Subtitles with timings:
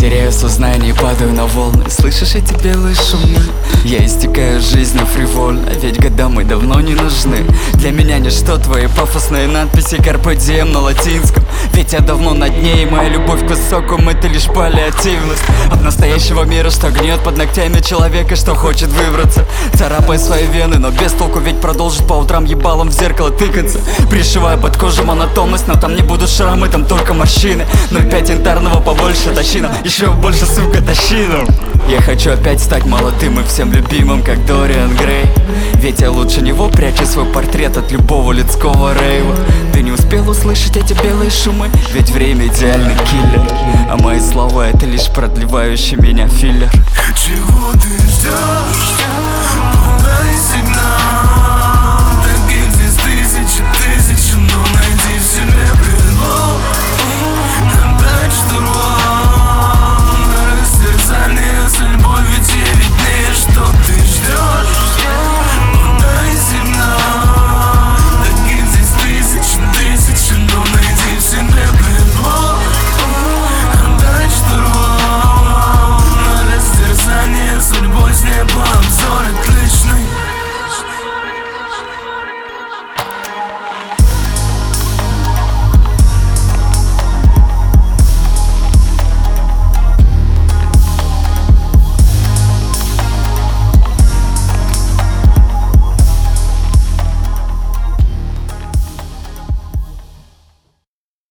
[0.00, 1.84] теряю сознание, падаю на волны.
[1.90, 3.38] Слышишь эти белые шумы?
[3.84, 7.44] Я истекаю жизнью фривольно Ведь года мы давно не нужны.
[7.74, 11.44] Для меня ничто твои пафосные надписи Карпе дием на латинском
[11.74, 15.42] Ведь я давно на дне И моя любовь к высокому это лишь паллиативность.
[15.70, 19.44] От настоящего мира, что гнет под ногтями человека Что хочет выбраться.
[19.74, 23.78] Царапая свои вены, но без толку Ведь продолжит по утрам ебалом в зеркало тыкаться.
[24.10, 27.66] Пришивая под кожу монотонность Но там не будут шрамы, там только морщины.
[27.90, 31.26] 0,5 янтарного побольше тащи Еще больше, сука, тащи
[31.88, 35.24] Я хочу опять стать молодым и всем любимым, как Дориан Грей.
[35.74, 39.34] Ведь я лучше него прячу свой портрет от любого людского рейва
[39.80, 43.50] Ты не успел услышать эти белые шумы Ведь время идеальный киллер
[43.88, 46.70] А мои слова это лишь продлевающий меня филлер
[47.16, 48.49] Чего ты ждешь?